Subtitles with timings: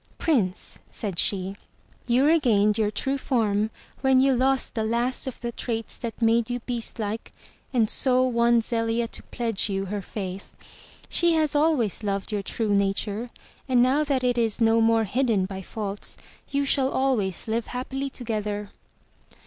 [0.17, 1.55] "Prince," said she,
[2.07, 3.69] "you regained your true form
[3.99, 7.31] when you lost the last of the traits that made you beastlike
[7.71, 10.55] and so won Zelia to pledge you her faith.
[11.07, 13.29] She has always loved your true nature
[13.69, 16.17] and now that it is no more hidden by faults,
[16.49, 18.69] you shall always live happily together."